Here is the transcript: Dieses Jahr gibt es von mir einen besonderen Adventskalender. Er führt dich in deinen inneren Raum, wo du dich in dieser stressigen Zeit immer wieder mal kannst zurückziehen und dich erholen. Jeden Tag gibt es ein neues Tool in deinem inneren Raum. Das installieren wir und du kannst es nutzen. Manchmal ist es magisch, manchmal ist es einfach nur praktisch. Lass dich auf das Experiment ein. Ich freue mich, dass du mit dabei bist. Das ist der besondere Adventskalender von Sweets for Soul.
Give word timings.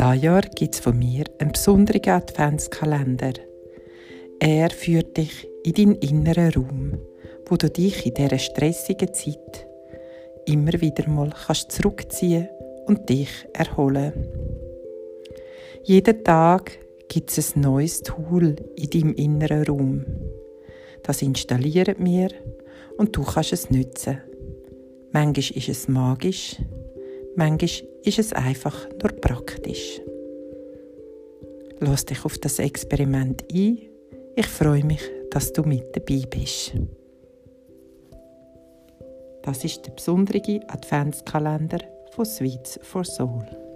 Dieses 0.00 0.22
Jahr 0.22 0.40
gibt 0.40 0.74
es 0.74 0.80
von 0.80 0.98
mir 0.98 1.24
einen 1.38 1.52
besonderen 1.52 2.08
Adventskalender. 2.08 3.34
Er 4.38 4.70
führt 4.70 5.14
dich 5.18 5.46
in 5.62 5.74
deinen 5.74 5.94
inneren 5.96 6.54
Raum, 6.54 6.98
wo 7.46 7.56
du 7.56 7.68
dich 7.68 8.06
in 8.06 8.14
dieser 8.14 8.38
stressigen 8.38 9.12
Zeit 9.12 9.66
immer 10.46 10.72
wieder 10.80 11.06
mal 11.06 11.30
kannst 11.46 11.72
zurückziehen 11.72 12.48
und 12.86 13.10
dich 13.10 13.28
erholen. 13.52 14.26
Jeden 15.82 16.24
Tag 16.24 16.78
gibt 17.10 17.36
es 17.36 17.54
ein 17.54 17.60
neues 17.60 18.00
Tool 18.00 18.56
in 18.76 18.88
deinem 18.88 19.14
inneren 19.16 19.64
Raum. 19.64 20.06
Das 21.02 21.20
installieren 21.20 21.96
wir 21.98 22.30
und 22.96 23.14
du 23.14 23.22
kannst 23.22 23.52
es 23.52 23.70
nutzen. 23.70 24.22
Manchmal 25.12 25.58
ist 25.58 25.68
es 25.68 25.88
magisch, 25.88 26.56
manchmal 27.40 27.88
ist 28.04 28.18
es 28.18 28.32
einfach 28.34 28.86
nur 29.02 29.12
praktisch. 29.12 30.00
Lass 31.80 32.04
dich 32.04 32.24
auf 32.24 32.36
das 32.36 32.58
Experiment 32.58 33.44
ein. 33.50 33.78
Ich 34.36 34.46
freue 34.46 34.84
mich, 34.84 35.00
dass 35.30 35.52
du 35.52 35.62
mit 35.62 35.96
dabei 35.96 36.22
bist. 36.28 36.74
Das 39.42 39.64
ist 39.64 39.86
der 39.86 39.92
besondere 39.92 40.60
Adventskalender 40.68 41.78
von 42.10 42.26
Sweets 42.26 42.78
for 42.82 43.04
Soul. 43.04 43.69